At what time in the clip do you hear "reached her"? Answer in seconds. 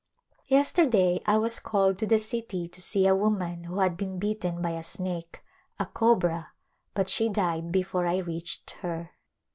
8.17-9.11